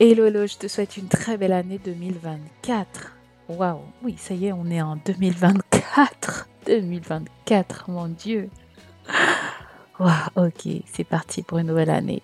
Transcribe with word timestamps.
Hello, 0.00 0.26
hello, 0.26 0.46
je 0.46 0.56
te 0.56 0.68
souhaite 0.68 0.96
une 0.96 1.08
très 1.08 1.36
belle 1.36 1.52
année 1.52 1.80
2024. 1.84 3.16
Waouh, 3.48 3.80
oui, 4.04 4.14
ça 4.16 4.32
y 4.32 4.46
est, 4.46 4.52
on 4.52 4.66
est 4.66 4.80
en 4.80 4.94
2024. 4.94 6.48
2024, 6.66 7.84
mon 7.90 8.06
Dieu. 8.06 8.48
Waouh, 9.98 10.12
ok, 10.36 10.68
c'est 10.86 11.02
parti 11.02 11.42
pour 11.42 11.58
une 11.58 11.66
nouvelle 11.66 11.90
année. 11.90 12.22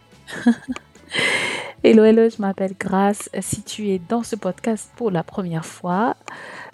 hello, 1.82 2.04
hello, 2.04 2.30
je 2.30 2.40
m'appelle 2.40 2.74
Grace. 2.78 3.28
Si 3.40 3.64
tu 3.64 3.88
es 3.88 3.98
dans 3.98 4.22
ce 4.22 4.36
podcast 4.36 4.92
pour 4.94 5.10
la 5.10 5.24
première 5.24 5.66
fois, 5.66 6.14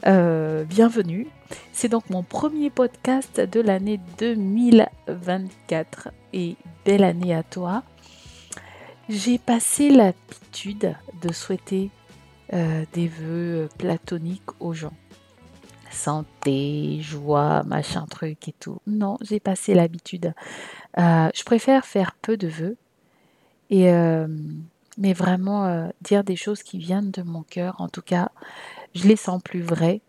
euh, 0.07 0.65
bienvenue. 0.65 1.29
C'est 1.73 1.89
donc 1.89 2.11
mon 2.11 2.23
premier 2.23 2.69
podcast 2.69 3.41
de 3.41 3.61
l'année 3.63 4.01
2024 4.19 6.11
et 6.35 6.57
belle 6.85 7.05
année 7.05 7.35
à 7.35 7.43
toi. 7.43 7.85
J'ai 9.13 9.39
passé 9.39 9.91
l'habitude 9.91 10.95
de 11.21 11.33
souhaiter 11.33 11.91
euh, 12.53 12.85
des 12.93 13.09
vœux 13.09 13.69
platoniques 13.77 14.61
aux 14.61 14.73
gens. 14.73 14.93
Santé, 15.91 17.01
joie, 17.01 17.65
machin 17.65 18.07
truc 18.09 18.47
et 18.47 18.55
tout. 18.61 18.79
Non, 18.87 19.19
j'ai 19.21 19.41
passé 19.41 19.75
l'habitude. 19.75 20.33
Euh, 20.97 21.29
je 21.35 21.43
préfère 21.43 21.87
faire 21.87 22.15
peu 22.23 22.37
de 22.37 22.47
vœux 22.47 22.77
et 23.69 23.91
euh, 23.91 24.29
mais 24.97 25.13
vraiment 25.13 25.91
dire 26.03 26.23
des 26.23 26.37
choses 26.37 26.63
qui 26.63 26.79
viennent 26.79 27.11
de 27.11 27.23
mon 27.23 27.43
cœur. 27.43 27.81
En 27.81 27.89
tout 27.89 28.03
cas, 28.03 28.31
je 28.95 29.09
les 29.09 29.17
sens 29.17 29.43
plus 29.43 29.63
vraies 29.63 30.03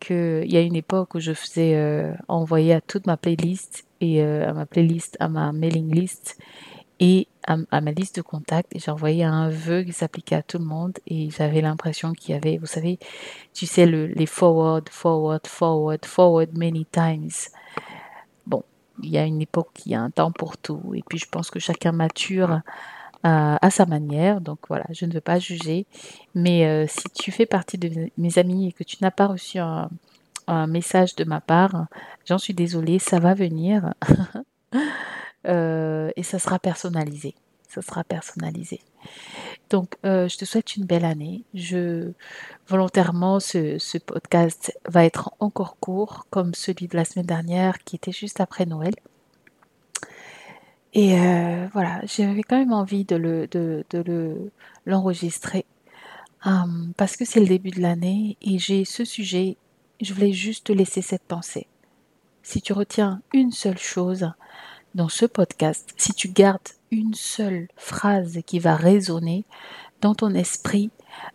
qu'il 0.00 0.52
y 0.52 0.56
a 0.56 0.60
une 0.60 0.74
époque 0.74 1.14
où 1.14 1.20
je 1.20 1.32
faisais 1.32 2.12
envoyer 2.26 2.74
à 2.74 2.80
toute 2.80 3.06
ma 3.06 3.16
playlist 3.16 3.84
et 4.00 4.20
à 4.22 4.52
ma 4.52 4.66
playlist, 4.66 5.16
à 5.20 5.28
ma 5.28 5.52
mailing 5.52 5.94
list 5.94 6.36
et 7.00 7.28
à, 7.46 7.80
ma 7.80 7.92
liste 7.92 8.16
de 8.16 8.22
contacts 8.22 8.74
et 8.74 8.90
envoyé 8.90 9.24
un 9.24 9.48
vœu 9.48 9.82
qui 9.82 9.92
s'appliquait 9.92 10.36
à 10.36 10.42
tout 10.42 10.58
le 10.58 10.64
monde 10.64 10.98
et 11.06 11.30
j'avais 11.30 11.60
l'impression 11.60 12.12
qu'il 12.12 12.34
y 12.34 12.38
avait, 12.38 12.58
vous 12.58 12.66
savez, 12.66 12.98
tu 13.52 13.66
sais, 13.66 13.86
le, 13.86 14.06
les 14.06 14.26
forward, 14.26 14.88
forward, 14.88 15.46
forward, 15.46 16.04
forward 16.04 16.56
many 16.56 16.86
times. 16.86 17.50
Bon, 18.46 18.62
il 19.02 19.10
y 19.10 19.18
a 19.18 19.24
une 19.24 19.42
époque, 19.42 19.70
il 19.86 19.92
y 19.92 19.94
a 19.94 20.00
un 20.00 20.10
temps 20.10 20.32
pour 20.32 20.56
tout 20.56 20.92
et 20.94 21.02
puis 21.08 21.18
je 21.18 21.28
pense 21.28 21.50
que 21.50 21.58
chacun 21.58 21.92
mature 21.92 22.60
euh, 23.26 23.56
à 23.60 23.70
sa 23.70 23.86
manière. 23.86 24.42
Donc 24.42 24.58
voilà, 24.68 24.84
je 24.90 25.06
ne 25.06 25.12
veux 25.12 25.22
pas 25.22 25.38
juger. 25.38 25.86
Mais 26.34 26.66
euh, 26.66 26.84
si 26.86 27.04
tu 27.14 27.32
fais 27.32 27.46
partie 27.46 27.78
de 27.78 28.10
mes 28.18 28.38
amis 28.38 28.68
et 28.68 28.72
que 28.72 28.84
tu 28.84 28.98
n'as 29.00 29.10
pas 29.10 29.26
reçu 29.26 29.58
un, 29.58 29.88
message 30.68 31.16
de 31.16 31.24
ma 31.24 31.40
part, 31.40 31.86
j'en 32.26 32.36
suis 32.36 32.52
désolée, 32.52 32.98
ça 32.98 33.20
va 33.20 33.32
venir. 33.32 33.94
Euh, 35.46 36.10
et 36.16 36.22
ça 36.22 36.38
sera 36.38 36.58
personnalisé. 36.58 37.34
Ça 37.68 37.82
sera 37.82 38.04
personnalisé. 38.04 38.80
Donc, 39.70 39.94
euh, 40.04 40.28
je 40.28 40.36
te 40.38 40.44
souhaite 40.44 40.76
une 40.76 40.84
belle 40.84 41.04
année. 41.04 41.44
Je 41.54 42.12
volontairement, 42.68 43.40
ce, 43.40 43.98
podcast 43.98 44.78
va 44.88 45.04
être 45.04 45.32
encore 45.40 45.76
court, 45.78 46.26
comme 46.30 46.54
celui 46.54 46.86
de 46.88 46.96
la 46.96 47.04
semaine 47.04 47.26
dernière, 47.26 47.78
qui 47.84 47.96
était 47.96 48.12
juste 48.12 48.40
après 48.40 48.66
Noël. 48.66 48.94
Et 50.92 51.18
euh, 51.18 51.66
voilà, 51.72 52.00
j'avais 52.04 52.42
quand 52.44 52.58
même 52.58 52.72
envie 52.72 53.04
de 53.04 53.16
le 53.16 53.48
de, 53.48 53.84
le 53.92 54.52
l'enregistrer 54.86 55.66
parce 56.96 57.16
que 57.16 57.24
c'est 57.24 57.40
le 57.40 57.46
début 57.46 57.70
de 57.70 57.80
l'année 57.80 58.36
et 58.42 58.58
j'ai 58.58 58.84
ce 58.84 59.04
sujet. 59.04 59.56
Je 60.00 60.12
voulais 60.12 60.32
juste 60.32 60.66
te 60.66 60.72
laisser 60.72 61.02
cette 61.02 61.22
pensée. 61.22 61.66
Si 62.42 62.60
tu 62.60 62.74
retiens 62.74 63.22
une 63.32 63.52
seule 63.52 63.78
chose, 63.78 64.30
dans 64.94 65.08
ce 65.08 65.26
podcast, 65.26 65.92
si 65.96 66.12
tu 66.12 66.28
gardes 66.28 66.68
une 66.90 67.14
seule 67.14 67.68
phrase 67.76 68.38
qui 68.46 68.60
va 68.60 68.76
résonner 68.76 69.44
dans 70.00 70.14
ton 70.14 70.34
esprit 70.34 70.90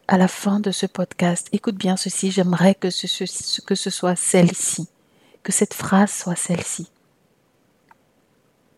à 0.08 0.18
la 0.18 0.28
fin 0.28 0.60
de 0.60 0.72
ce 0.72 0.86
podcast, 0.86 1.48
écoute 1.52 1.76
bien 1.76 1.98
ceci, 1.98 2.32
j'aimerais 2.32 2.76
que 2.76 2.90
ce, 2.90 3.62
que 3.62 3.76
ce 3.76 3.90
soit 3.90 4.16
celle-ci, 4.16 4.88
que 5.44 5.52
cette 5.52 5.74
phrase 5.74 6.12
soit 6.12 6.36
celle-ci. 6.36 6.90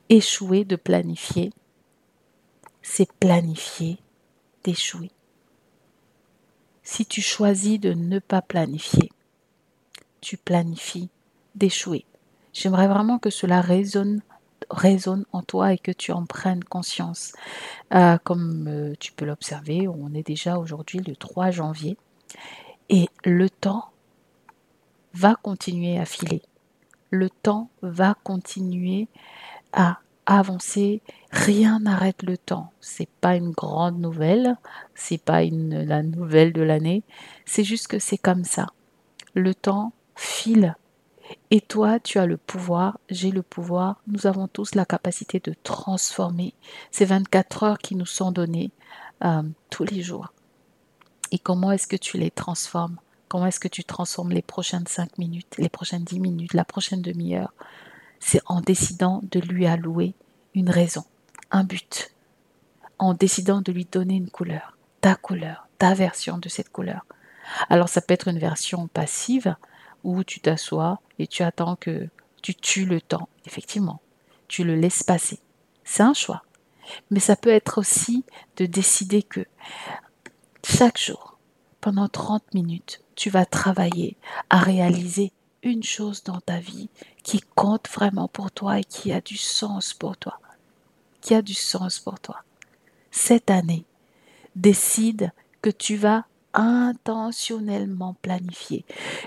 Échouer 0.09 0.65
de 0.65 0.75
planifier, 0.75 1.51
c'est 2.81 3.11
planifier 3.13 3.99
d'échouer. 4.63 5.11
Si 6.83 7.05
tu 7.05 7.21
choisis 7.21 7.79
de 7.79 7.93
ne 7.93 8.19
pas 8.19 8.41
planifier, 8.41 9.11
tu 10.19 10.37
planifies 10.37 11.09
d'échouer. 11.55 12.05
J'aimerais 12.53 12.87
vraiment 12.87 13.19
que 13.19 13.29
cela 13.29 13.61
résonne 13.61 14.21
résonne 14.71 15.25
en 15.31 15.41
toi 15.41 15.73
et 15.73 15.77
que 15.77 15.91
tu 15.91 16.11
en 16.11 16.25
prennes 16.25 16.63
conscience. 16.63 17.33
Euh, 17.93 18.17
comme 18.23 18.67
euh, 18.67 18.93
tu 18.99 19.11
peux 19.11 19.25
l'observer, 19.25 19.87
on 19.87 20.13
est 20.13 20.25
déjà 20.25 20.57
aujourd'hui 20.57 20.99
le 20.99 21.15
3 21.15 21.51
janvier 21.51 21.97
et 22.89 23.07
le 23.23 23.49
temps 23.49 23.89
va 25.13 25.35
continuer 25.35 25.97
à 25.99 26.05
filer. 26.05 26.41
Le 27.09 27.29
temps 27.29 27.69
va 27.81 28.15
continuer 28.23 29.07
à 29.73 29.99
avancer. 30.25 31.01
Rien 31.31 31.79
n'arrête 31.79 32.23
le 32.23 32.37
temps. 32.37 32.71
C'est 32.79 33.09
pas 33.09 33.35
une 33.35 33.51
grande 33.51 33.99
nouvelle, 33.99 34.55
c'est 34.95 35.21
pas 35.21 35.43
une, 35.43 35.83
la 35.83 36.03
nouvelle 36.03 36.53
de 36.53 36.61
l'année. 36.61 37.03
C'est 37.45 37.63
juste 37.63 37.87
que 37.87 37.99
c'est 37.99 38.17
comme 38.17 38.45
ça. 38.45 38.67
Le 39.33 39.53
temps 39.53 39.93
file 40.15 40.75
et 41.49 41.61
toi, 41.61 41.99
tu 41.99 42.17
as 42.17 42.25
le 42.25 42.37
pouvoir, 42.37 42.97
j'ai 43.09 43.31
le 43.31 43.41
pouvoir, 43.41 44.01
nous 44.07 44.27
avons 44.27 44.47
tous 44.47 44.75
la 44.75 44.85
capacité 44.85 45.39
de 45.39 45.55
transformer 45.63 46.53
ces 46.91 47.05
24 47.05 47.63
heures 47.63 47.77
qui 47.77 47.95
nous 47.95 48.05
sont 48.05 48.31
données 48.31 48.71
euh, 49.23 49.43
tous 49.69 49.83
les 49.83 50.01
jours. 50.01 50.33
Et 51.31 51.39
comment 51.39 51.71
est-ce 51.71 51.87
que 51.87 51.95
tu 51.95 52.17
les 52.17 52.31
transformes? 52.31 52.97
Comment 53.27 53.45
est-ce 53.45 53.59
que 53.59 53.67
tu 53.67 53.83
transformes 53.83 54.31
les 54.31 54.41
prochaines 54.41 54.87
5 54.87 55.17
minutes, 55.17 55.55
les 55.57 55.69
prochaines 55.69 56.03
10 56.03 56.19
minutes, 56.19 56.53
la 56.53 56.65
prochaine 56.65 57.01
demi-heure? 57.01 57.53
C'est 58.19 58.41
en 58.45 58.61
décidant 58.61 59.21
de 59.23 59.39
lui 59.39 59.65
allouer 59.65 60.13
une 60.53 60.69
raison, 60.69 61.05
un 61.49 61.63
but, 61.63 62.13
en 62.99 63.13
décidant 63.13 63.61
de 63.61 63.71
lui 63.71 63.85
donner 63.85 64.15
une 64.15 64.29
couleur, 64.29 64.77
ta 64.99 65.15
couleur, 65.15 65.67
ta 65.77 65.93
version 65.93 66.37
de 66.37 66.49
cette 66.49 66.69
couleur. 66.69 67.05
Alors 67.69 67.89
ça 67.89 68.01
peut 68.01 68.13
être 68.13 68.27
une 68.27 68.39
version 68.39 68.87
passive, 68.87 69.55
où 70.03 70.23
tu 70.23 70.39
t'assois 70.39 70.99
et 71.19 71.27
tu 71.27 71.43
attends 71.43 71.75
que 71.75 72.09
tu 72.41 72.55
tues 72.55 72.85
le 72.85 73.01
temps. 73.01 73.29
Effectivement, 73.45 74.01
tu 74.47 74.63
le 74.63 74.75
laisses 74.75 75.03
passer. 75.03 75.39
C'est 75.83 76.03
un 76.03 76.13
choix. 76.13 76.43
Mais 77.09 77.19
ça 77.19 77.35
peut 77.35 77.49
être 77.49 77.77
aussi 77.77 78.25
de 78.57 78.65
décider 78.65 79.23
que 79.23 79.45
chaque 80.65 80.99
jour, 80.99 81.37
pendant 81.79 82.07
30 82.07 82.53
minutes, 82.53 83.01
tu 83.15 83.29
vas 83.29 83.45
travailler 83.45 84.17
à 84.49 84.59
réaliser 84.59 85.31
une 85.63 85.83
chose 85.83 86.23
dans 86.23 86.39
ta 86.41 86.59
vie 86.59 86.89
qui 87.23 87.41
compte 87.55 87.87
vraiment 87.89 88.27
pour 88.27 88.51
toi 88.51 88.79
et 88.79 88.83
qui 88.83 89.11
a 89.11 89.21
du 89.21 89.37
sens 89.37 89.93
pour 89.93 90.17
toi. 90.17 90.39
Qui 91.21 91.35
a 91.35 91.41
du 91.41 91.53
sens 91.53 91.99
pour 91.99 92.19
toi. 92.19 92.43
Cette 93.11 93.51
année, 93.51 93.85
décide 94.55 95.31
que 95.61 95.69
tu 95.69 95.95
vas 95.95 96.25
intentionnellement 96.53 98.15
planifié. 98.21 98.85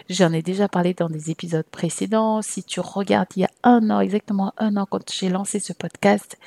J'en 0.09 0.33
ai 0.33 0.43
déjà 0.43 0.69
parlé 0.69 0.95
dans 0.95 1.09
des 1.09 1.31
épisodes 1.31 1.67
précédents. 1.67 2.43
Si 2.43 2.63
tu 2.63 2.81
regardes 2.81 3.29
il 3.37 3.41
y 3.41 3.45
a 3.45 3.51
un 3.63 3.91
an, 3.91 4.01
exactement 4.01 4.53
un 4.59 4.77
an, 4.77 4.87
quand 4.89 5.11
j'ai 5.11 5.29
lancé 5.29 5.61
ce 5.61 5.73
podcast, 5.73 6.39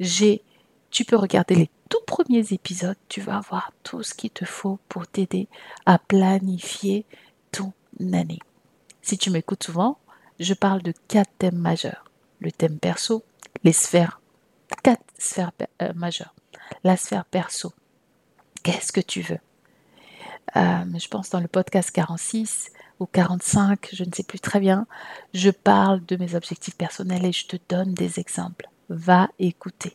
j'ai, 0.00 0.42
tu 0.90 1.04
peux 1.04 1.16
regarder 1.16 1.54
les 1.54 1.70
tout 1.88 2.00
premiers 2.06 2.52
épisodes. 2.52 2.96
Tu 3.08 3.20
vas 3.20 3.38
avoir 3.38 3.72
tout 3.82 4.02
ce 4.02 4.14
qu'il 4.14 4.30
te 4.30 4.44
faut 4.44 4.78
pour 4.88 5.06
t'aider 5.06 5.48
à 5.86 5.98
planifier 5.98 7.04
ton 7.52 7.72
année. 8.12 8.40
Si 9.02 9.18
tu 9.18 9.30
m'écoutes 9.30 9.64
souvent, 9.64 9.98
je 10.40 10.54
parle 10.54 10.82
de 10.82 10.92
quatre 11.08 11.30
thèmes 11.38 11.58
majeurs. 11.58 12.10
Le 12.40 12.52
thème 12.52 12.78
perso, 12.78 13.24
les 13.64 13.72
sphères, 13.72 14.20
quatre 14.82 15.04
sphères 15.18 15.52
euh, 15.80 15.92
majeures. 15.94 16.34
La 16.84 16.96
sphère 16.96 17.24
perso, 17.24 17.72
qu'est-ce 18.62 18.92
que 18.92 19.00
tu 19.00 19.22
veux? 19.22 19.38
Je 20.54 21.08
pense 21.08 21.30
dans 21.30 21.40
le 21.40 21.48
podcast 21.48 21.90
46 21.90 22.70
ou 23.00 23.06
45, 23.06 23.90
je 23.92 24.04
ne 24.04 24.10
sais 24.14 24.22
plus 24.22 24.40
très 24.40 24.60
bien, 24.60 24.86
je 25.34 25.50
parle 25.50 26.04
de 26.06 26.16
mes 26.16 26.34
objectifs 26.34 26.76
personnels 26.76 27.26
et 27.26 27.32
je 27.32 27.46
te 27.46 27.56
donne 27.68 27.92
des 27.92 28.18
exemples. 28.18 28.68
Va 28.88 29.28
écouter 29.38 29.92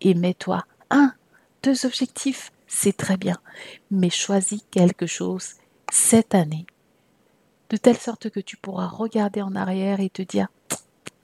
et 0.00 0.14
mets-toi 0.14 0.64
un, 0.90 1.14
deux 1.62 1.86
objectifs, 1.86 2.52
c'est 2.66 2.96
très 2.96 3.16
bien, 3.16 3.36
mais 3.90 4.10
choisis 4.10 4.62
quelque 4.70 5.06
chose 5.06 5.54
cette 5.92 6.34
année, 6.34 6.66
de 7.68 7.76
telle 7.76 7.98
sorte 7.98 8.30
que 8.30 8.40
tu 8.40 8.56
pourras 8.56 8.88
regarder 8.88 9.42
en 9.42 9.54
arrière 9.54 10.00
et 10.00 10.10
te 10.10 10.22
dire, 10.22 10.48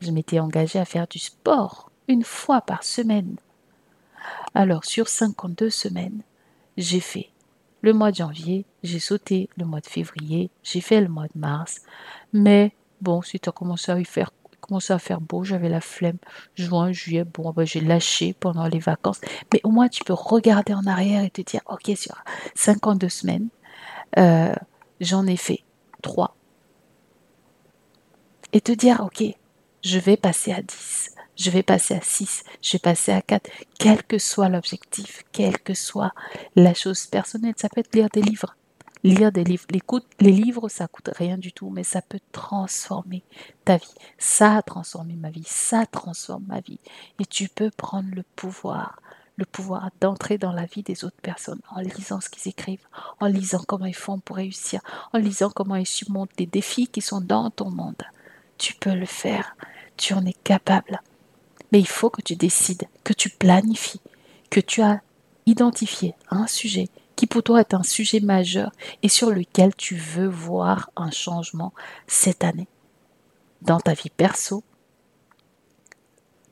je 0.01 0.11
m'étais 0.11 0.39
engagé 0.39 0.79
à 0.79 0.85
faire 0.85 1.09
du 1.09 1.19
sport 1.19 1.91
une 2.09 2.25
fois 2.25 2.61
par 2.61 2.85
semaine. 2.85 3.37
Alors 4.55 4.85
sur 4.85 5.09
52 5.09 5.71
semaines, 5.71 6.23
j'ai 6.77 7.01
fait 7.01 7.31
le 7.87 7.93
mois 7.93 8.11
de 8.11 8.17
janvier, 8.17 8.67
j'ai 8.83 8.99
sauté 8.99 9.49
le 9.57 9.65
mois 9.65 9.81
de 9.81 9.87
février, 9.87 10.51
j'ai 10.65 10.81
fait 10.81 11.01
le 11.01 11.09
mois 11.09 11.27
de 11.33 11.39
mars, 11.39 11.83
mais 12.33 12.73
bon, 13.01 13.23
si 13.23 13.39
tu 13.39 13.49
as 13.49 13.53
commencé 13.53 13.93
à 13.93 14.05
faire 14.05 14.33
commençait 14.61 14.93
à 14.93 14.99
faire 14.99 15.21
beau, 15.21 15.45
j'avais 15.45 15.69
la 15.69 15.81
flemme. 15.81 16.19
Juin, 16.57 16.91
juillet, 16.91 17.23
bon, 17.23 17.53
ben, 17.53 17.65
j'ai 17.65 17.81
lâché 17.81 18.33
pendant 18.33 18.67
les 18.67 18.81
vacances. 18.81 19.21
Mais 19.53 19.61
au 19.63 19.71
moins, 19.71 19.89
tu 19.89 20.03
peux 20.03 20.13
regarder 20.13 20.75
en 20.75 20.85
arrière 20.87 21.23
et 21.23 21.31
te 21.31 21.41
dire, 21.41 21.61
ok, 21.67 21.97
sur 21.97 22.17
52 22.57 23.09
semaines, 23.09 23.49
euh, 24.19 24.53
j'en 25.01 25.25
ai 25.29 25.37
fait 25.37 25.61
3. 26.03 26.35
Et 28.53 28.61
te 28.61 28.73
dire, 28.73 29.03
ok, 29.03 29.23
je 29.85 29.99
vais 30.01 30.17
passer 30.17 30.53
à 30.53 30.63
10, 30.63 31.15
je 31.37 31.51
vais 31.51 31.63
passer 31.63 31.95
à 31.95 32.01
6, 32.01 32.45
je 32.63 32.73
vais 32.73 32.79
passer 32.79 33.13
à 33.13 33.21
4, 33.21 33.51
quel 33.79 34.03
que 34.03 34.19
soit 34.19 34.49
l'objectif, 34.49 35.23
quelle 35.33 35.59
que 35.59 35.75
soit 35.75 36.13
la 36.55 36.75
chose 36.75 37.07
personnelle. 37.07 37.55
Ça 37.57 37.69
peut 37.69 37.81
être 37.81 37.95
lire 37.95 38.09
des 38.13 38.23
livres, 38.23 38.57
lire 39.05 39.33
des 39.33 39.45
livres. 39.45 39.67
les 40.21 40.33
livres, 40.33 40.69
ça 40.69 40.89
coûte 40.89 41.11
rien 41.15 41.39
du 41.39 41.53
tout, 41.53 41.71
mais 41.71 41.85
ça 41.85 42.03
peut 42.03 42.21
transformer 42.33 43.23
ta 43.65 43.77
vie. 43.77 43.95
Ça 44.19 44.57
a 44.57 44.63
transformé 44.63 45.15
ma 45.15 45.31
vie, 45.31 45.47
ça 45.47 45.87
transforme 45.87 46.45
ma 46.47 46.61
vie. 46.61 46.81
Et 47.21 47.27
tu 47.27 47.49
peux 47.49 47.71
prendre 47.71 48.09
le 48.15 48.23
pouvoir, 48.35 49.01
le 49.37 49.45
pouvoir 49.45 49.91
d'entrer 50.01 50.39
dans 50.39 50.53
la 50.53 50.65
vie 50.65 50.83
des 50.83 51.05
autres 51.05 51.21
personnes 51.23 51.61
en 51.71 51.81
lisant 51.81 52.21
ce 52.21 52.31
qu'ils 52.31 52.51
écrivent, 52.51 52.87
en 53.21 53.27
lisant 53.27 53.63
comment 53.67 53.87
ils 53.87 53.95
font 53.95 54.19
pour 54.19 54.37
réussir, 54.37 54.81
en 55.13 55.19
lisant 55.19 55.51
comment 55.51 55.77
ils 55.77 55.87
surmontent 55.87 56.33
des 56.37 56.47
défis 56.47 56.89
qui 56.89 57.03
sont 57.03 57.21
dans 57.21 57.51
ton 57.51 57.71
monde. 57.71 58.03
Tu 58.57 58.73
peux 58.75 58.95
le 58.95 59.07
faire, 59.07 59.55
tu 59.99 60.15
en 60.15 60.25
es 60.25 60.33
capable. 60.33 61.01
Il 61.77 61.87
faut 61.87 62.09
que 62.09 62.23
tu 62.23 62.37
décides, 62.37 62.89
que 63.05 63.13
tu 63.13 63.29
planifies, 63.29 64.01
que 64.49 64.61
tu 64.61 64.81
as 64.81 65.03
identifié 65.45 66.15
un 66.31 66.47
sujet 66.47 66.89
qui 67.17 67.27
pour 67.27 67.43
toi 67.43 67.61
est 67.61 67.75
un 67.75 67.83
sujet 67.83 68.21
majeur 68.21 68.73
et 69.03 69.11
sur 69.11 69.31
lequel 69.31 69.75
tu 69.75 69.95
veux 69.95 70.27
voir 70.27 70.91
un 70.97 71.11
changement 71.11 71.75
cette 72.07 72.45
année. 72.45 72.67
Dans 73.61 73.79
ta 73.79 73.93
vie 73.93 74.09
perso, 74.09 74.65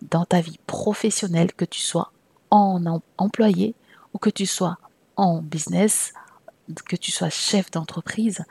dans 0.03 0.27
ta 0.27 0.43
vie 0.43 0.59
professionnelle, 0.67 1.55
que 1.55 1.65
tu 1.65 1.81
sois 1.81 2.13
en 2.51 3.01
employé 3.17 3.75
ou 4.13 4.19
que 4.19 4.31
tu 4.31 4.45
sois 4.45 4.77
en 5.17 5.41
business, 5.41 6.13
que 6.87 6.97
tu 6.97 7.13
sois 7.13 7.31
chef 7.31 7.71
d'entreprise, 7.71 8.45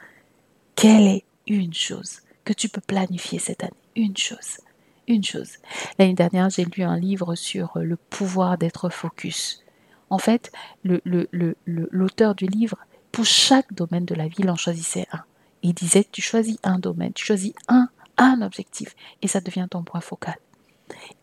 quelle 0.76 1.08
est 1.08 1.26
une 1.46 1.74
chose 1.74 2.22
que 2.46 2.54
tu 2.54 2.68
peux 2.68 2.82
planifier 2.82 3.38
cette 3.38 3.64
année? 3.64 3.74
Une 3.96 4.18
chose. 4.18 4.58
Une 5.08 5.24
chose. 5.24 5.58
L'année 6.00 6.14
dernière, 6.14 6.50
j'ai 6.50 6.66
lu 6.66 6.84
un 6.84 6.98
livre 6.98 7.36
sur 7.36 7.72
le 7.76 7.98
pouvoir 7.98 8.58
d'être 8.58 8.90
focus. 8.90 9.64
En 10.10 10.18
fait, 10.18 10.52
l'auteur 10.84 12.36
du 12.36 12.46
livre, 12.46 12.78
pour 13.12 13.26
chaque 13.26 13.74
domaine 13.74 14.06
de 14.06 14.16
la 14.16 14.28
vie, 14.28 14.38
il 14.40 14.50
en 14.50 14.56
choisissait 14.56 15.08
un. 15.12 15.24
Il 15.62 15.74
disait, 15.74 16.06
tu 16.12 16.22
choisis 16.22 16.58
un 16.64 16.80
domaine, 16.80 17.14
tu 17.14 17.26
choisis 17.26 17.54
un, 17.68 17.90
un 18.18 18.42
objectif, 18.42 18.96
et 19.22 19.28
ça 19.28 19.42
devient 19.42 19.68
ton 19.70 19.84
point 19.84 20.02
focal. 20.02 20.36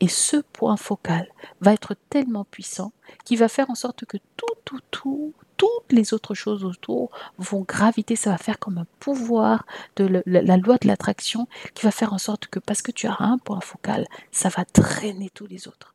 Et 0.00 0.08
ce 0.08 0.38
point 0.38 0.76
focal 0.76 1.28
va 1.60 1.72
être 1.72 1.94
tellement 2.08 2.44
puissant 2.44 2.92
qu'il 3.24 3.38
va 3.38 3.48
faire 3.48 3.70
en 3.70 3.74
sorte 3.74 4.04
que 4.04 4.16
tout, 4.36 4.46
tout, 4.64 4.80
tout, 4.90 5.34
toutes 5.56 5.92
les 5.92 6.14
autres 6.14 6.34
choses 6.34 6.64
autour 6.64 7.10
vont 7.38 7.60
graviter. 7.62 8.16
Ça 8.16 8.30
va 8.30 8.38
faire 8.38 8.58
comme 8.58 8.78
un 8.78 8.86
pouvoir 8.98 9.66
de 9.96 10.22
la 10.26 10.56
loi 10.56 10.78
de 10.78 10.86
l'attraction 10.86 11.46
qui 11.74 11.84
va 11.84 11.90
faire 11.90 12.12
en 12.12 12.18
sorte 12.18 12.46
que 12.46 12.58
parce 12.58 12.82
que 12.82 12.92
tu 12.92 13.06
as 13.06 13.16
un 13.20 13.38
point 13.38 13.60
focal, 13.60 14.06
ça 14.32 14.48
va 14.48 14.64
traîner 14.64 15.30
tous 15.30 15.46
les 15.46 15.68
autres. 15.68 15.94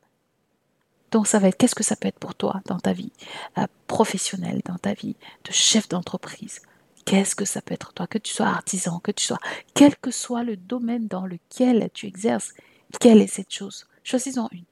Donc 1.12 1.28
ça 1.28 1.40
va 1.40 1.48
être 1.48 1.58
qu'est-ce 1.58 1.76
que 1.76 1.84
ça 1.84 1.96
peut 1.96 2.08
être 2.08 2.20
pour 2.20 2.36
toi 2.36 2.62
dans 2.66 2.80
ta 2.80 2.94
vie 2.94 3.14
euh, 3.58 3.68
professionnelle, 3.88 4.62
dans 4.66 4.78
ta 4.78 4.94
vie 4.94 5.16
de 5.46 5.52
chef 5.52 5.88
d'entreprise? 5.88 6.62
Qu'est-ce 7.06 7.36
que 7.36 7.46
ça 7.46 7.62
peut 7.62 7.74
être 7.74 7.94
toi, 7.94 8.08
que 8.08 8.18
tu 8.18 8.34
sois 8.34 8.48
artisan, 8.48 9.00
que 9.00 9.12
tu 9.12 9.26
sois, 9.26 9.40
quel 9.76 9.96
que 9.96 10.12
soit 10.12 10.44
le 10.44 10.58
domaine 10.58 11.08
dans 11.08 11.26
lequel 11.26 11.90
tu 11.94 12.08
exerces, 12.08 12.54
quelle 13.00 13.22
est 13.22 13.28
cette 13.28 13.52
chose? 13.52 13.86
Choisis-en 14.04 14.50
une. 14.52 14.66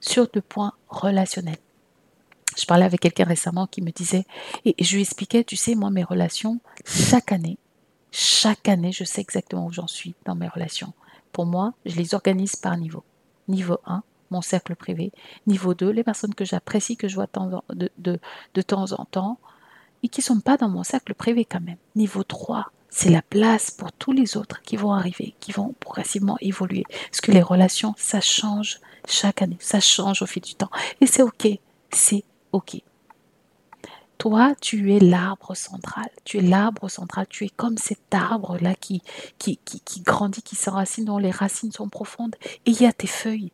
Sur 0.00 0.28
le 0.34 0.40
point 0.40 0.72
relationnel. 0.88 1.56
Je 2.56 2.64
parlais 2.64 2.84
avec 2.84 3.00
quelqu'un 3.00 3.24
récemment 3.24 3.66
qui 3.66 3.82
me 3.82 3.90
disait, 3.90 4.24
et 4.64 4.74
je 4.82 4.94
lui 4.94 5.02
expliquais, 5.02 5.44
tu 5.44 5.56
sais, 5.56 5.74
moi, 5.74 5.90
mes 5.90 6.04
relations, 6.04 6.60
chaque 6.84 7.32
année, 7.32 7.58
chaque 8.10 8.68
année, 8.68 8.92
je 8.92 9.04
sais 9.04 9.20
exactement 9.20 9.66
où 9.66 9.72
j'en 9.72 9.86
suis 9.86 10.14
dans 10.24 10.34
mes 10.34 10.48
relations. 10.48 10.94
Pour 11.32 11.44
moi, 11.44 11.74
je 11.84 11.96
les 11.96 12.14
organise 12.14 12.56
par 12.56 12.76
niveau. 12.78 13.04
Niveau 13.46 13.78
1, 13.84 14.02
mon 14.30 14.40
cercle 14.40 14.74
privé. 14.74 15.12
Niveau 15.46 15.74
2, 15.74 15.90
les 15.90 16.02
personnes 16.02 16.34
que 16.34 16.46
j'apprécie, 16.46 16.96
que 16.96 17.08
je 17.08 17.14
vois 17.14 17.28
de, 17.74 17.90
de, 17.98 18.62
temps 18.62 18.92
en 18.92 19.04
temps, 19.04 19.38
et 20.02 20.08
qui 20.08 20.20
ne 20.20 20.24
sont 20.24 20.40
pas 20.40 20.56
dans 20.56 20.70
mon 20.70 20.82
cercle 20.82 21.14
privé 21.14 21.44
quand 21.44 21.60
même. 21.60 21.76
Niveau 21.94 22.22
3, 22.22 22.72
c'est 22.90 23.10
la 23.10 23.22
place 23.22 23.70
pour 23.70 23.92
tous 23.92 24.12
les 24.12 24.36
autres 24.36 24.62
qui 24.62 24.76
vont 24.76 24.92
arriver, 24.92 25.34
qui 25.40 25.52
vont 25.52 25.74
progressivement 25.80 26.36
évoluer. 26.40 26.84
Parce 27.10 27.20
que 27.20 27.32
les 27.32 27.42
relations, 27.42 27.94
ça 27.96 28.20
change 28.20 28.80
chaque 29.06 29.42
année, 29.42 29.58
ça 29.60 29.80
change 29.80 30.22
au 30.22 30.26
fil 30.26 30.42
du 30.42 30.54
temps. 30.54 30.70
Et 31.00 31.06
c'est 31.06 31.22
OK, 31.22 31.46
c'est 31.90 32.24
OK. 32.52 32.80
Toi, 34.18 34.54
tu 34.60 34.94
es 34.94 34.98
l'arbre 34.98 35.54
central. 35.54 36.08
Tu 36.24 36.38
es 36.38 36.42
l'arbre 36.42 36.88
central. 36.88 37.26
Tu 37.28 37.44
es 37.44 37.50
comme 37.50 37.76
cet 37.76 38.14
arbre-là 38.14 38.74
qui, 38.74 39.02
qui, 39.38 39.58
qui, 39.58 39.80
qui 39.80 40.00
grandit, 40.00 40.42
qui 40.42 40.56
s'enracine, 40.56 41.04
dont 41.04 41.18
les 41.18 41.30
racines 41.30 41.72
sont 41.72 41.88
profondes. 41.88 42.34
Et 42.64 42.70
il 42.70 42.80
y 42.80 42.86
a 42.86 42.92
tes 42.92 43.06
feuilles 43.06 43.52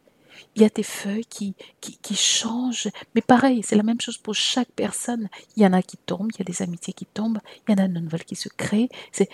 il 0.54 0.62
y 0.62 0.64
a 0.64 0.68
des 0.68 0.82
feuilles 0.82 1.24
qui, 1.26 1.54
qui, 1.80 2.14
changent. 2.14 2.88
Mais 3.14 3.20
pareil, 3.20 3.62
c'est 3.62 3.76
la 3.76 3.82
même 3.82 4.00
chose 4.00 4.18
pour 4.18 4.34
chaque 4.34 4.70
personne. 4.72 5.28
Il 5.56 5.62
y 5.62 5.66
en 5.66 5.72
a 5.72 5.82
qui 5.82 5.96
tombent, 5.96 6.30
il 6.34 6.38
y 6.38 6.42
a 6.42 6.44
des 6.44 6.62
amitiés 6.62 6.92
qui 6.92 7.06
tombent, 7.06 7.40
il 7.66 7.72
y 7.72 7.80
en 7.80 7.84
a 7.84 7.88
de 7.88 7.98
nouvelles 7.98 8.24
qui 8.24 8.36
se 8.36 8.48
créent. 8.48 8.88
C'est, 9.12 9.28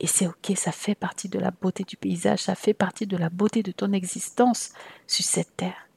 et 0.00 0.06
c'est 0.06 0.26
OK, 0.26 0.52
ça 0.56 0.72
fait 0.72 0.94
partie 0.94 1.28
de 1.28 1.38
la 1.38 1.50
beauté 1.50 1.84
du 1.84 1.96
paysage, 1.96 2.40
ça 2.40 2.54
fait 2.54 2.74
partie 2.74 3.06
de 3.06 3.16
la 3.16 3.30
beauté 3.30 3.62
de 3.62 3.72
ton 3.72 3.92
existence 3.92 4.72
sur 5.06 5.24
cette 5.24 5.56
terre. 5.56 5.88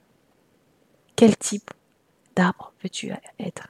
Quel 1.15 1.35
type 1.35 1.71
d'arbre 2.35 2.73
veux-tu 2.83 3.11
être? 3.39 3.67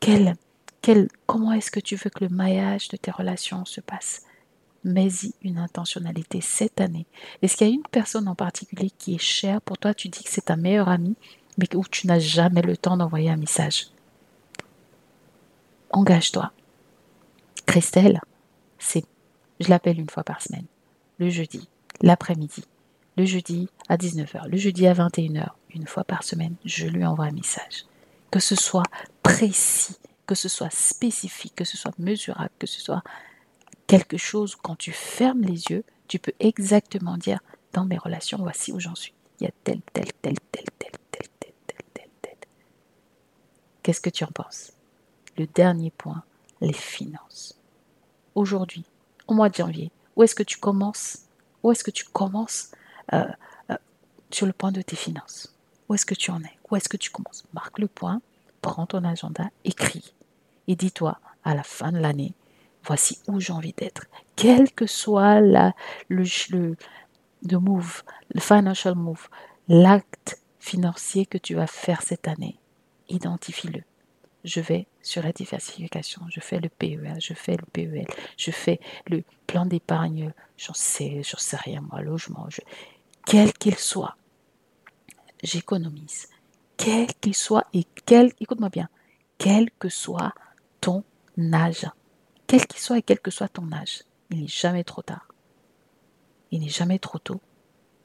Quel, 0.00 0.36
quel, 0.80 1.08
Comment 1.26 1.52
est-ce 1.52 1.70
que 1.70 1.80
tu 1.80 1.96
veux 1.96 2.10
que 2.10 2.24
le 2.24 2.30
maillage 2.30 2.88
de 2.88 2.96
tes 2.96 3.10
relations 3.10 3.64
se 3.64 3.80
passe? 3.80 4.22
Mets-y 4.86 5.34
une 5.42 5.58
intentionnalité 5.58 6.40
cette 6.40 6.80
année. 6.80 7.06
Est-ce 7.42 7.56
qu'il 7.56 7.66
y 7.66 7.70
a 7.70 7.74
une 7.74 7.82
personne 7.82 8.28
en 8.28 8.34
particulier 8.34 8.90
qui 8.90 9.16
est 9.16 9.22
chère 9.22 9.60
pour 9.60 9.76
toi? 9.76 9.92
Tu 9.92 10.08
dis 10.08 10.22
que 10.22 10.30
c'est 10.30 10.46
ta 10.46 10.56
meilleure 10.56 10.88
amie, 10.88 11.16
mais 11.58 11.74
où 11.74 11.84
tu 11.84 12.06
n'as 12.06 12.20
jamais 12.20 12.62
le 12.62 12.76
temps 12.76 12.96
d'envoyer 12.96 13.30
un 13.30 13.36
message. 13.36 13.88
Engage-toi. 15.90 16.52
Christelle, 17.66 18.20
c'est, 18.78 19.04
je 19.60 19.68
l'appelle 19.68 19.98
une 19.98 20.10
fois 20.10 20.22
par 20.22 20.40
semaine, 20.40 20.66
le 21.18 21.30
jeudi, 21.30 21.68
l'après-midi, 22.00 22.64
le 23.16 23.24
jeudi 23.24 23.68
à 23.88 23.96
19h, 23.96 24.48
le 24.48 24.56
jeudi 24.56 24.86
à 24.86 24.94
21h, 24.94 25.48
une 25.74 25.86
fois 25.86 26.04
par 26.04 26.22
semaine, 26.22 26.54
je 26.64 26.86
lui 26.86 27.04
envoie 27.04 27.26
un 27.26 27.32
message. 27.32 27.86
Que 28.30 28.38
ce 28.40 28.54
soit 28.54 28.84
précis, 29.22 29.96
que 30.26 30.34
ce 30.34 30.48
soit 30.48 30.72
spécifique, 30.72 31.54
que 31.56 31.64
ce 31.64 31.76
soit 31.76 31.98
mesurable, 31.98 32.50
que 32.58 32.66
ce 32.66 32.80
soit 32.80 33.02
quelque 33.86 34.16
chose, 34.16 34.56
quand 34.56 34.76
tu 34.76 34.92
fermes 34.92 35.42
les 35.42 35.64
yeux, 35.64 35.84
tu 36.08 36.18
peux 36.18 36.32
exactement 36.40 37.16
dire 37.16 37.40
dans 37.72 37.84
mes 37.84 37.98
relations, 37.98 38.38
voici 38.38 38.72
où 38.72 38.80
j'en 38.80 38.94
suis. 38.94 39.12
Il 39.40 39.44
y 39.44 39.46
a 39.46 39.52
tel, 39.64 39.80
tel, 39.92 40.06
tel, 40.22 40.34
tel, 40.50 40.64
tel, 40.80 40.92
tel, 41.10 41.28
tel, 41.38 41.52
tel, 41.66 41.78
tel, 41.92 42.08
tel. 42.22 42.34
Qu'est-ce 43.82 44.00
que 44.00 44.10
tu 44.10 44.24
en 44.24 44.28
penses 44.28 44.72
Le 45.36 45.46
dernier 45.46 45.90
point, 45.90 46.22
les 46.60 46.72
finances. 46.72 47.58
Aujourd'hui, 48.34 48.84
au 49.26 49.34
mois 49.34 49.48
de 49.48 49.54
janvier, 49.54 49.90
où 50.14 50.22
est-ce 50.22 50.34
que 50.34 50.42
tu 50.42 50.58
commences 50.58 51.18
Où 51.62 51.72
est-ce 51.72 51.84
que 51.84 51.90
tu 51.90 52.04
commences 52.04 52.70
euh, 53.12 53.24
euh, 53.70 53.76
sur 54.30 54.46
le 54.46 54.52
point 54.52 54.72
de 54.72 54.82
tes 54.82 54.96
finances 54.96 55.54
Où 55.88 55.94
est-ce 55.94 56.06
que 56.06 56.14
tu 56.14 56.30
en 56.30 56.42
es 56.42 56.58
Où 56.70 56.76
est-ce 56.76 56.88
que 56.88 56.96
tu 56.96 57.10
commences 57.10 57.44
Marque 57.52 57.78
le 57.78 57.88
point, 57.88 58.20
prends 58.62 58.86
ton 58.86 59.04
agenda, 59.04 59.50
écris 59.64 60.14
et 60.68 60.76
dis-toi 60.76 61.18
à 61.44 61.54
la 61.54 61.62
fin 61.62 61.92
de 61.92 61.98
l'année, 61.98 62.32
voici 62.86 63.18
où 63.26 63.40
j'ai 63.40 63.52
envie 63.52 63.72
d'être. 63.72 64.06
Quel 64.36 64.72
que 64.72 64.86
soit 64.86 65.40
la, 65.40 65.74
le, 66.08 66.24
le, 66.50 67.58
move, 67.58 68.02
le 68.32 68.40
financial 68.40 68.94
move, 68.94 69.28
l'acte 69.68 70.40
financier 70.60 71.26
que 71.26 71.38
tu 71.38 71.54
vas 71.54 71.66
faire 71.66 72.02
cette 72.02 72.28
année, 72.28 72.58
identifie-le. 73.08 73.82
Je 74.44 74.60
vais 74.60 74.86
sur 75.02 75.22
la 75.22 75.32
diversification, 75.32 76.22
je 76.28 76.40
fais 76.40 76.60
le 76.60 76.68
PEA, 76.68 77.18
je 77.18 77.34
fais 77.34 77.56
le 77.56 77.66
PEL, 77.72 78.06
je 78.36 78.50
fais 78.52 78.78
le 79.08 79.24
plan 79.46 79.66
d'épargne, 79.66 80.32
j'en 80.56 80.74
sais, 80.74 81.22
j'en 81.24 81.38
sais 81.38 81.56
rien 81.56 81.80
moi, 81.80 82.00
logement, 82.00 82.46
quel 83.26 83.52
qu'il 83.52 83.74
soit, 83.74 84.16
j'économise, 85.42 86.28
quel 86.76 87.08
qu'il 87.14 87.34
soit 87.34 87.66
et 87.72 87.84
quel, 88.04 88.32
écoute-moi 88.40 88.68
bien, 88.68 88.88
quel 89.36 89.70
que 89.72 89.88
soit 89.88 90.32
ton 90.80 91.02
âge, 91.52 91.86
quel 92.46 92.66
qu'il 92.66 92.80
soit 92.80 92.98
et 92.98 93.02
quel 93.02 93.20
que 93.20 93.30
soit 93.30 93.48
ton 93.48 93.70
âge, 93.72 94.02
il 94.30 94.42
n'est 94.42 94.48
jamais 94.48 94.84
trop 94.84 95.02
tard. 95.02 95.28
Il 96.50 96.60
n'est 96.60 96.68
jamais 96.68 96.98
trop 96.98 97.18
tôt. 97.18 97.40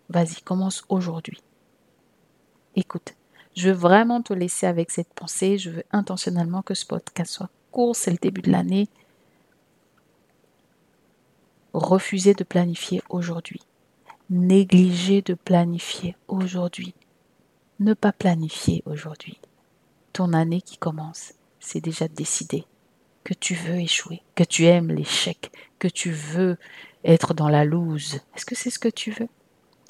Vas-y, 0.09 0.41
commence 0.41 0.83
aujourd'hui. 0.89 1.41
Écoute, 2.75 3.13
je 3.55 3.69
veux 3.69 3.75
vraiment 3.75 4.21
te 4.21 4.33
laisser 4.33 4.65
avec 4.65 4.91
cette 4.91 5.13
pensée. 5.13 5.57
Je 5.57 5.69
veux 5.69 5.83
intentionnellement 5.91 6.61
que 6.61 6.73
ce 6.73 6.85
podcast 6.85 7.31
soit 7.31 7.49
court. 7.71 7.95
C'est 7.95 8.11
le 8.11 8.17
début 8.17 8.41
de 8.41 8.51
l'année. 8.51 8.87
Refuser 11.73 12.33
de 12.33 12.43
planifier 12.43 13.01
aujourd'hui. 13.09 13.61
Négliger 14.29 15.21
de 15.21 15.33
planifier 15.33 16.15
aujourd'hui. 16.27 16.95
Ne 17.79 17.93
pas 17.93 18.11
planifier 18.11 18.83
aujourd'hui. 18.85 19.39
Ton 20.13 20.33
année 20.33 20.61
qui 20.61 20.77
commence, 20.77 21.33
c'est 21.59 21.81
déjà 21.81 22.07
décidé 22.07 22.65
que 23.23 23.33
tu 23.33 23.55
veux 23.55 23.79
échouer, 23.79 24.21
que 24.35 24.43
tu 24.43 24.65
aimes 24.65 24.91
l'échec, 24.91 25.51
que 25.79 25.87
tu 25.87 26.11
veux 26.11 26.57
être 27.03 27.33
dans 27.33 27.49
la 27.49 27.65
loose. 27.65 28.19
Est-ce 28.35 28.45
que 28.45 28.55
c'est 28.55 28.69
ce 28.69 28.79
que 28.79 28.89
tu 28.89 29.11
veux 29.11 29.27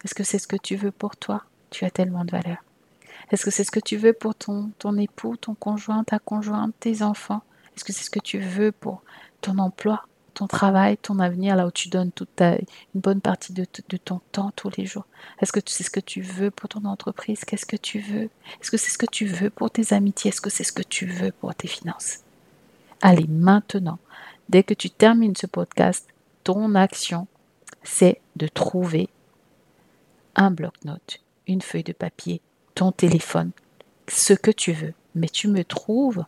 Est-ce 0.03 0.15
que 0.15 0.23
c'est 0.23 0.39
ce 0.39 0.47
que 0.47 0.57
tu 0.57 0.75
veux 0.75 0.91
pour 0.91 1.15
toi 1.15 1.43
Tu 1.69 1.85
as 1.85 1.91
tellement 1.91 2.25
de 2.25 2.31
valeur. 2.31 2.57
Est-ce 3.31 3.45
que 3.45 3.51
c'est 3.51 3.63
ce 3.63 3.71
que 3.71 3.79
tu 3.79 3.97
veux 3.97 4.13
pour 4.13 4.35
ton, 4.35 4.71
ton 4.79 4.97
époux, 4.97 5.37
ton 5.37 5.55
conjoint, 5.55 6.03
ta 6.03 6.19
conjointe, 6.19 6.73
tes 6.79 7.01
enfants 7.01 7.41
Est-ce 7.75 7.85
que 7.85 7.93
c'est 7.93 8.03
ce 8.03 8.09
que 8.09 8.19
tu 8.19 8.39
veux 8.39 8.71
pour 8.71 9.03
ton 9.39 9.57
emploi, 9.57 10.05
ton 10.33 10.47
travail, 10.47 10.97
ton 10.97 11.19
avenir, 11.19 11.55
là 11.55 11.65
où 11.67 11.71
tu 11.71 11.89
donnes 11.89 12.11
une 12.39 13.01
bonne 13.01 13.21
partie 13.21 13.53
de 13.53 13.65
ton 13.97 14.19
temps 14.31 14.51
tous 14.55 14.71
les 14.77 14.85
jours 14.85 15.05
Est-ce 15.41 15.51
que 15.51 15.59
c'est 15.65 15.83
ce 15.83 15.89
que 15.89 15.99
tu 15.99 16.21
veux 16.21 16.51
pour 16.51 16.69
ton 16.69 16.83
entreprise 16.85 17.45
Qu'est-ce 17.45 17.65
que 17.65 17.77
tu 17.77 17.99
veux 17.99 18.29
Est-ce 18.59 18.71
que 18.71 18.77
c'est 18.77 18.91
ce 18.91 18.97
que 18.97 19.05
tu 19.05 19.25
veux 19.25 19.49
pour 19.49 19.71
tes 19.71 19.93
amitiés 19.93 20.29
Est-ce 20.29 20.41
que 20.41 20.49
c'est 20.49 20.63
ce 20.63 20.73
que 20.73 20.83
tu 20.83 21.05
veux 21.05 21.31
pour 21.31 21.55
tes 21.55 21.67
finances 21.67 22.19
Allez, 23.01 23.27
maintenant, 23.27 23.99
dès 24.49 24.63
que 24.63 24.73
tu 24.73 24.89
termines 24.89 25.35
ce 25.35 25.47
podcast, 25.47 26.07
ton 26.43 26.75
action, 26.75 27.27
c'est 27.83 28.21
de 28.35 28.47
trouver 28.47 29.09
un 30.35 30.51
bloc-notes, 30.51 31.19
une 31.47 31.61
feuille 31.61 31.83
de 31.83 31.93
papier, 31.93 32.41
ton 32.75 32.91
téléphone, 32.91 33.51
ce 34.07 34.33
que 34.33 34.51
tu 34.51 34.71
veux. 34.71 34.93
Mais 35.15 35.27
tu 35.27 35.47
me 35.47 35.63
trouves 35.63 36.23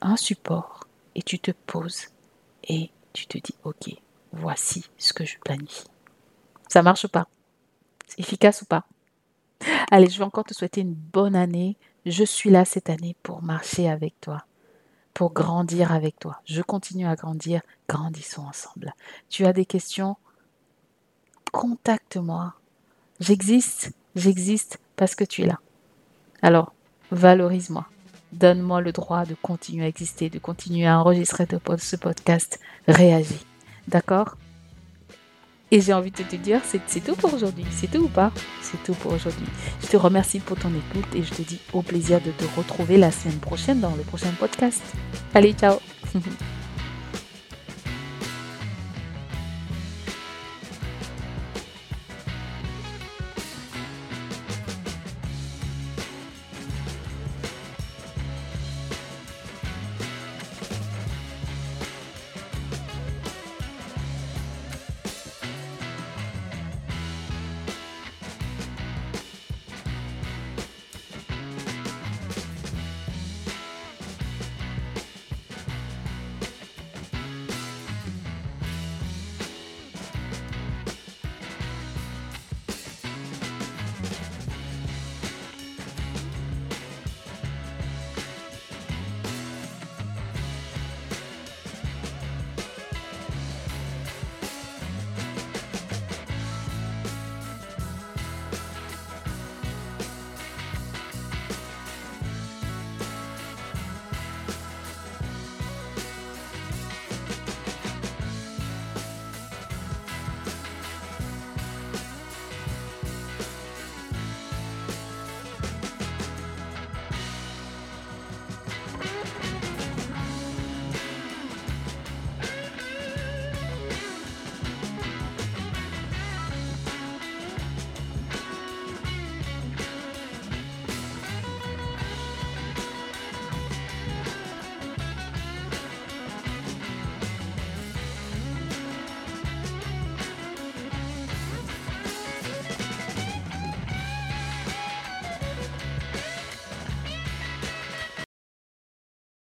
un 0.00 0.16
support 0.16 0.86
et 1.14 1.22
tu 1.22 1.38
te 1.38 1.50
poses 1.50 2.08
et 2.64 2.90
tu 3.12 3.26
te 3.26 3.38
dis, 3.38 3.54
ok, 3.64 3.96
voici 4.32 4.84
ce 4.98 5.12
que 5.12 5.24
je 5.24 5.38
planifie. 5.38 5.88
Ça 6.68 6.82
marche 6.82 7.04
ou 7.04 7.08
pas? 7.08 7.28
Efficace 8.18 8.62
ou 8.62 8.66
pas? 8.66 8.84
Allez, 9.90 10.08
je 10.08 10.18
vais 10.18 10.24
encore 10.24 10.44
te 10.44 10.54
souhaiter 10.54 10.82
une 10.82 10.94
bonne 10.94 11.36
année. 11.36 11.76
Je 12.06 12.24
suis 12.24 12.50
là 12.50 12.64
cette 12.64 12.90
année 12.90 13.16
pour 13.22 13.42
marcher 13.42 13.88
avec 13.88 14.20
toi, 14.20 14.44
grandir 15.30 15.92
avec 15.92 16.18
toi. 16.18 16.40
Je 16.44 16.62
continue 16.62 17.06
à 17.06 17.14
grandir. 17.14 17.60
Grandissons 17.88 18.42
ensemble. 18.42 18.94
Tu 19.28 19.44
as 19.46 19.52
des 19.52 19.64
questions? 19.64 20.16
Contacte-moi. 21.52 22.54
J'existe, 23.20 23.92
j'existe 24.16 24.78
parce 24.96 25.14
que 25.14 25.24
tu 25.24 25.42
es 25.42 25.46
là. 25.46 25.60
Alors, 26.40 26.72
valorise-moi. 27.10 27.86
Donne-moi 28.32 28.80
le 28.80 28.92
droit 28.92 29.26
de 29.26 29.34
continuer 29.34 29.84
à 29.84 29.88
exister, 29.88 30.30
de 30.30 30.38
continuer 30.38 30.86
à 30.86 30.98
enregistrer 30.98 31.46
ce 31.78 31.96
podcast. 31.96 32.58
Réagis. 32.88 33.44
D'accord? 33.88 34.36
Et 35.72 35.80
j'ai 35.80 35.94
envie 35.94 36.10
de 36.10 36.22
te 36.22 36.36
dire, 36.36 36.60
c'est 36.66 37.02
tout 37.02 37.16
pour 37.16 37.32
aujourd'hui. 37.32 37.64
C'est 37.70 37.90
tout 37.90 38.04
ou 38.04 38.08
pas? 38.08 38.30
C'est 38.60 38.80
tout 38.84 38.92
pour 38.92 39.14
aujourd'hui. 39.14 39.46
Je 39.80 39.86
te 39.86 39.96
remercie 39.96 40.38
pour 40.38 40.58
ton 40.58 40.68
écoute 40.68 41.08
et 41.14 41.22
je 41.22 41.30
te 41.30 41.40
dis 41.40 41.58
au 41.72 41.80
plaisir 41.80 42.20
de 42.20 42.30
te 42.30 42.44
retrouver 42.58 42.98
la 42.98 43.10
semaine 43.10 43.38
prochaine 43.38 43.80
dans 43.80 43.96
le 43.96 44.02
prochain 44.02 44.32
podcast. 44.38 44.82
Allez, 45.34 45.54
ciao 45.54 45.78